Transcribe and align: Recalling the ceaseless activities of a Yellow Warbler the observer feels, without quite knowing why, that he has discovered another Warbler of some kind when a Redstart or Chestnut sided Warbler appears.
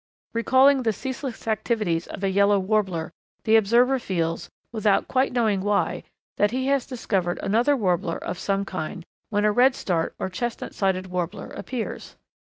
Recalling 0.33 0.81
the 0.81 0.93
ceaseless 0.93 1.47
activities 1.47 2.07
of 2.07 2.23
a 2.23 2.29
Yellow 2.31 2.57
Warbler 2.57 3.11
the 3.43 3.55
observer 3.55 3.99
feels, 3.99 4.49
without 4.71 5.07
quite 5.07 5.31
knowing 5.31 5.61
why, 5.61 6.03
that 6.37 6.49
he 6.49 6.65
has 6.65 6.87
discovered 6.87 7.37
another 7.43 7.77
Warbler 7.77 8.17
of 8.17 8.39
some 8.39 8.65
kind 8.65 9.05
when 9.29 9.45
a 9.45 9.51
Redstart 9.51 10.15
or 10.17 10.27
Chestnut 10.27 10.73
sided 10.73 11.05
Warbler 11.05 11.51
appears. 11.51 12.15